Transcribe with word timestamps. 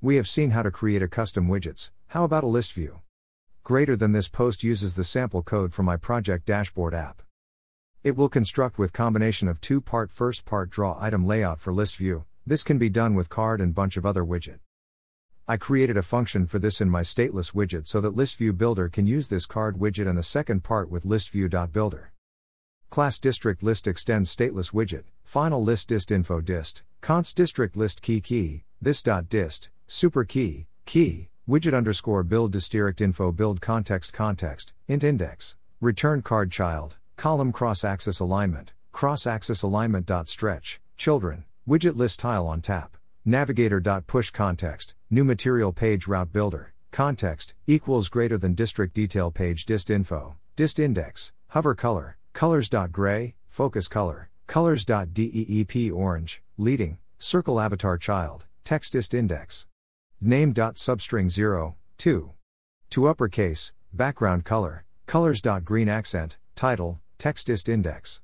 We 0.00 0.14
have 0.14 0.28
seen 0.28 0.50
how 0.50 0.62
to 0.62 0.70
create 0.70 1.02
a 1.02 1.08
custom 1.08 1.48
widgets, 1.48 1.90
how 2.08 2.22
about 2.22 2.44
a 2.44 2.46
list 2.46 2.72
view? 2.72 3.00
Greater 3.64 3.96
than 3.96 4.12
this 4.12 4.28
post 4.28 4.62
uses 4.62 4.94
the 4.94 5.02
sample 5.02 5.42
code 5.42 5.74
from 5.74 5.86
my 5.86 5.96
project 5.96 6.46
dashboard 6.46 6.94
app. 6.94 7.20
It 8.04 8.16
will 8.16 8.28
construct 8.28 8.78
with 8.78 8.92
combination 8.92 9.48
of 9.48 9.60
two 9.60 9.80
part 9.80 10.12
first 10.12 10.44
part 10.44 10.70
draw 10.70 10.96
item 11.00 11.26
layout 11.26 11.60
for 11.60 11.72
list 11.72 11.96
view. 11.96 12.26
This 12.46 12.62
can 12.62 12.78
be 12.78 12.88
done 12.88 13.16
with 13.16 13.28
card 13.28 13.60
and 13.60 13.74
bunch 13.74 13.96
of 13.96 14.06
other 14.06 14.24
widget. 14.24 14.60
I 15.48 15.56
created 15.56 15.96
a 15.96 16.02
function 16.02 16.46
for 16.46 16.60
this 16.60 16.80
in 16.80 16.88
my 16.88 17.02
stateless 17.02 17.52
widget 17.52 17.88
so 17.88 18.00
that 18.00 18.14
list 18.14 18.36
view 18.36 18.52
builder 18.52 18.88
can 18.88 19.08
use 19.08 19.26
this 19.26 19.46
card 19.46 19.80
widget 19.80 20.08
and 20.08 20.16
the 20.16 20.22
second 20.22 20.62
part 20.62 20.88
with 20.90 21.04
list 21.06 21.30
view.builder. 21.30 22.12
Class 22.88 23.18
district 23.18 23.64
list 23.64 23.88
extends 23.88 24.34
stateless 24.34 24.72
widget, 24.72 25.06
final 25.24 25.60
list 25.60 25.88
dist 25.88 26.12
info 26.12 26.40
dist, 26.40 26.84
const 27.00 27.36
district 27.36 27.76
list 27.76 28.00
key 28.00 28.20
key, 28.20 28.62
this 28.80 29.02
dot 29.02 29.28
dist, 29.28 29.70
super 29.90 30.22
key, 30.22 30.66
key, 30.84 31.30
widget 31.48 31.74
underscore 31.74 32.22
build 32.22 32.52
district 32.52 33.00
info 33.00 33.32
build 33.32 33.60
context 33.60 34.12
context, 34.12 34.74
int 34.86 35.02
index, 35.02 35.56
return 35.80 36.20
card 36.20 36.52
child, 36.52 36.98
column 37.16 37.50
cross 37.50 37.82
axis 37.84 38.20
alignment, 38.20 38.72
cross 38.92 39.26
axis 39.26 39.62
alignment 39.62 40.04
dot 40.04 40.28
stretch, 40.28 40.78
children, 40.98 41.44
widget 41.66 41.96
list 41.96 42.20
tile 42.20 42.46
on 42.46 42.60
tap, 42.60 42.98
navigator 43.24 43.80
dot 43.80 44.06
push 44.06 44.30
context, 44.30 44.94
new 45.08 45.24
material 45.24 45.72
page 45.72 46.06
route 46.06 46.32
builder, 46.32 46.74
context, 46.92 47.54
equals 47.66 48.10
greater 48.10 48.36
than 48.36 48.54
district 48.54 48.92
detail 48.92 49.30
page 49.30 49.64
dist 49.64 49.88
info, 49.88 50.36
dist 50.54 50.78
index, 50.78 51.32
hover 51.48 51.74
color, 51.74 52.18
colors 52.34 52.68
dot 52.68 52.92
gray, 52.92 53.34
focus 53.46 53.88
color, 53.88 54.28
colors 54.46 54.84
dot 54.84 55.14
deep 55.14 55.92
orange, 55.94 56.42
leading, 56.58 56.98
circle 57.16 57.58
avatar 57.58 57.96
child, 57.96 58.44
text 58.64 58.92
dist 58.92 59.14
index. 59.14 59.67
Name.substring 60.20 61.30
0, 61.30 61.76
2. 61.98 62.32
To 62.90 63.06
uppercase, 63.06 63.72
background 63.92 64.44
color, 64.44 64.84
colors.green 65.06 65.88
accent, 65.88 66.38
title, 66.54 67.00
text 67.18 67.68
index. 67.68 68.20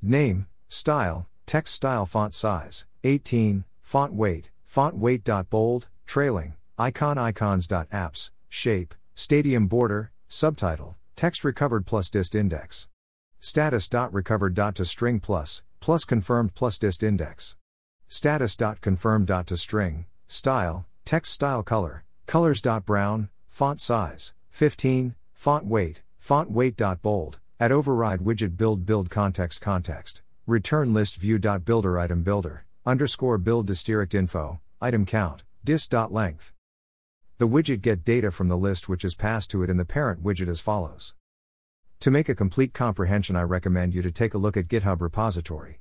Name, 0.00 0.46
style, 0.68 1.26
text 1.46 1.74
style 1.74 2.06
font 2.06 2.34
size, 2.34 2.86
18, 3.04 3.64
font 3.82 4.14
weight, 4.14 4.50
font 4.62 4.96
weight. 4.96 5.28
Bold, 5.50 5.88
trailing, 6.06 6.54
icon 6.78 7.18
icons. 7.18 7.68
Apps, 7.68 8.30
shape, 8.48 8.94
stadium 9.14 9.66
border, 9.66 10.12
subtitle, 10.28 10.96
text 11.16 11.44
recovered 11.44 11.86
plus 11.86 12.10
dist 12.10 12.34
index. 12.34 12.88
Status. 13.40 13.90
Recovered. 14.10 14.56
To 14.56 14.84
string 14.86 15.20
plus, 15.20 15.62
plus 15.80 16.06
confirmed 16.06 16.54
plus 16.54 16.78
dist 16.78 17.02
index. 17.02 17.56
Status. 18.08 18.56
Confirmed. 18.80 19.28
To 19.46 19.56
string, 19.58 20.06
style, 20.26 20.86
Text 21.04 21.32
style 21.32 21.62
color, 21.62 22.06
colors. 22.26 22.62
Brown, 22.86 23.28
font 23.46 23.78
size, 23.78 24.32
15, 24.48 25.14
font 25.34 25.66
weight, 25.66 26.02
font 26.16 26.50
weight. 26.50 26.80
Bold, 27.02 27.40
at 27.60 27.70
override 27.70 28.20
widget 28.20 28.56
build 28.56 28.86
build 28.86 29.10
context 29.10 29.60
context, 29.60 30.22
return 30.46 30.94
list 30.94 31.16
view. 31.16 31.38
Builder 31.38 31.98
item 31.98 32.22
builder, 32.22 32.64
underscore 32.86 33.36
build 33.36 33.66
district 33.66 34.14
info, 34.14 34.60
item 34.80 35.04
count, 35.04 35.44
dist. 35.62 35.92
Length. 35.92 36.54
The 37.36 37.48
widget 37.48 37.82
get 37.82 38.02
data 38.02 38.30
from 38.30 38.48
the 38.48 38.56
list 38.56 38.88
which 38.88 39.04
is 39.04 39.14
passed 39.14 39.50
to 39.50 39.62
it 39.62 39.68
in 39.68 39.76
the 39.76 39.84
parent 39.84 40.24
widget 40.24 40.48
as 40.48 40.60
follows. 40.60 41.12
To 42.00 42.10
make 42.10 42.30
a 42.30 42.34
complete 42.34 42.72
comprehension, 42.72 43.36
I 43.36 43.42
recommend 43.42 43.92
you 43.92 44.00
to 44.00 44.10
take 44.10 44.32
a 44.32 44.38
look 44.38 44.56
at 44.56 44.68
GitHub 44.68 45.02
repository. 45.02 45.80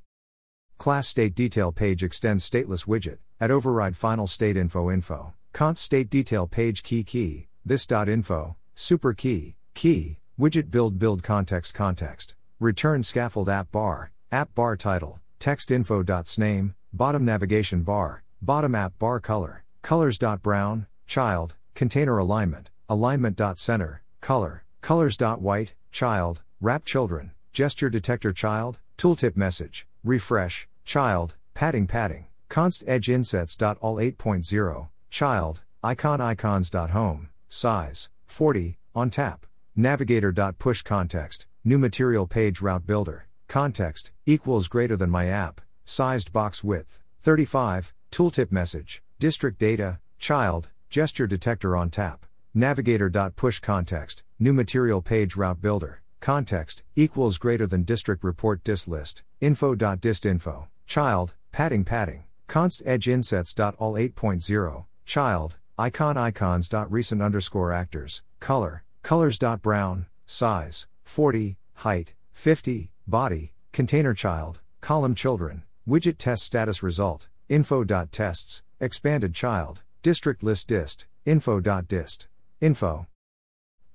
Class 0.83 1.07
state 1.07 1.33
detail 1.33 1.71
page 1.71 2.03
extends 2.03 2.43
stateless 2.43 2.85
widget, 2.85 3.19
at 3.39 3.49
override 3.49 3.95
final 3.95 4.27
state 4.27 4.57
info 4.57 4.91
info, 4.91 5.33
const 5.53 5.81
state 5.81 6.09
detail 6.09 6.45
page 6.45 6.83
key 6.83 7.05
key, 7.05 7.47
this 7.65 7.87
dot 7.87 8.09
info, 8.09 8.57
super 8.75 9.13
key, 9.13 9.55
key, 9.75 10.17
widget 10.37 10.69
build 10.69 10.99
build 10.99 11.23
context 11.23 11.73
context, 11.73 12.35
return 12.59 13.01
scaffold 13.01 13.47
app 13.47 13.71
bar, 13.71 14.11
app 14.29 14.53
bar 14.55 14.75
title, 14.75 15.21
text 15.39 15.71
info 15.71 16.03
dots 16.03 16.37
name, 16.37 16.75
bottom 16.91 17.23
navigation 17.23 17.83
bar, 17.83 18.21
bottom 18.41 18.75
app 18.75 18.91
bar 18.99 19.21
color, 19.21 19.63
colors 19.83 20.17
dot 20.17 20.41
brown, 20.41 20.85
child, 21.07 21.55
container 21.75 22.17
alignment, 22.17 22.71
alignment 22.89 23.37
dot 23.37 23.57
center, 23.57 24.03
color, 24.19 24.65
colors 24.81 25.15
dot 25.15 25.39
white, 25.39 25.75
child, 25.93 26.41
wrap 26.59 26.83
children, 26.83 27.31
gesture 27.53 27.89
detector 27.89 28.33
child, 28.33 28.79
tooltip 28.97 29.37
message, 29.37 29.87
refresh, 30.03 30.67
child, 30.83 31.35
padding 31.53 31.87
padding, 31.87 32.27
const 32.49 32.83
edge 32.87 33.09
insets. 33.09 33.57
All 33.61 33.95
8.0, 33.97 34.89
child, 35.09 35.61
icon 35.83 36.21
icons. 36.21 36.71
Home, 36.73 37.29
size, 37.49 38.09
40, 38.25 38.77
on 38.95 39.09
tap, 39.09 39.45
navigator. 39.75 40.33
Push 40.59 40.83
context, 40.83 41.47
new 41.63 41.77
material 41.77 42.27
page 42.27 42.61
route 42.61 42.85
builder, 42.85 43.27
context, 43.47 44.11
equals 44.25 44.67
greater 44.67 44.95
than 44.95 45.09
my 45.09 45.27
app, 45.27 45.61
sized 45.85 46.31
box 46.31 46.63
width, 46.63 46.99
35, 47.21 47.93
tooltip 48.11 48.51
message, 48.51 49.01
district 49.19 49.59
data, 49.59 49.99
child, 50.19 50.69
gesture 50.89 51.27
detector 51.27 51.75
on 51.75 51.89
tap, 51.89 52.25
navigator. 52.53 53.09
Push 53.35 53.59
context, 53.59 54.23
new 54.39 54.53
material 54.53 55.01
page 55.01 55.35
route 55.35 55.61
builder, 55.61 56.01
context, 56.19 56.83
equals 56.95 57.37
greater 57.37 57.67
than 57.67 57.83
district 57.83 58.23
report 58.23 58.63
dist 58.63 58.87
list, 58.87 59.23
info.dist 59.41 60.25
info, 60.25 60.67
child, 60.93 61.33
padding 61.51 61.83
padding, 61.83 62.23
const 62.47 62.83
edge 62.85 63.09
insets. 63.09 63.55
All 63.59 63.93
8.0, 63.93 64.85
child, 65.05 65.57
icon 65.79 66.17
icons. 66.17 66.69
Recent 66.89 67.19
underscore 67.19 67.73
actors, 67.73 68.21
color, 68.39 68.83
colors. 69.01 69.39
Brown, 69.63 70.05
size, 70.27 70.87
40, 71.03 71.57
height, 71.85 72.13
50, 72.31 72.91
body, 73.07 73.53
container 73.71 74.13
child, 74.13 74.61
column 74.81 75.15
children, 75.15 75.63
widget 75.89 76.19
test 76.19 76.43
status 76.43 76.83
result, 76.83 77.27
info.tests, 77.49 78.61
expanded 78.79 79.33
child, 79.33 79.81
district 80.03 80.43
list 80.43 80.67
dist, 80.67 81.07
info.dist, 81.25 82.27
info. 82.61 83.07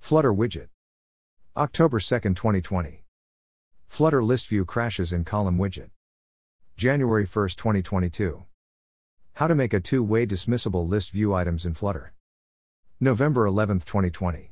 Flutter 0.01 0.33
widget. 0.33 0.69
October 1.57 2.01
2, 2.01 2.35
2020. 2.35 3.05
Flutter 3.87 4.25
list 4.25 4.49
view 4.49 4.65
crashes 4.65 5.13
in 5.13 5.25
column 5.25 5.59
widget. 5.59 5.91
January 6.79 7.25
1, 7.25 7.49
2022. 7.57 8.45
How 9.33 9.49
to 9.49 9.57
make 9.57 9.75
a 9.75 9.81
two 9.81 10.05
way 10.05 10.25
dismissible 10.25 10.89
list 10.89 11.11
view 11.11 11.35
items 11.35 11.67
in 11.67 11.75
Flutter. 11.75 12.13
November 13.01 13.47
11, 13.47 13.81
2020. 13.81 14.47